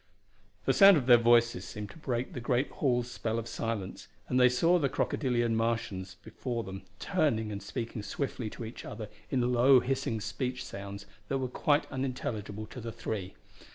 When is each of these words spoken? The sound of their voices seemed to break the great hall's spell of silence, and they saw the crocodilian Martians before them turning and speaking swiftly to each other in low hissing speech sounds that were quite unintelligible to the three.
The 0.65 0.73
sound 0.73 0.97
of 0.97 1.05
their 1.05 1.19
voices 1.19 1.63
seemed 1.63 1.91
to 1.91 1.97
break 1.99 2.33
the 2.33 2.39
great 2.39 2.71
hall's 2.71 3.11
spell 3.11 3.37
of 3.37 3.47
silence, 3.47 4.07
and 4.27 4.39
they 4.39 4.49
saw 4.49 4.79
the 4.79 4.89
crocodilian 4.89 5.55
Martians 5.55 6.15
before 6.23 6.63
them 6.63 6.81
turning 6.97 7.51
and 7.51 7.61
speaking 7.61 8.01
swiftly 8.01 8.49
to 8.49 8.65
each 8.65 8.83
other 8.83 9.09
in 9.29 9.53
low 9.53 9.79
hissing 9.79 10.19
speech 10.19 10.65
sounds 10.65 11.05
that 11.27 11.37
were 11.37 11.47
quite 11.47 11.85
unintelligible 11.91 12.65
to 12.65 12.81
the 12.81 12.91
three. 12.91 13.35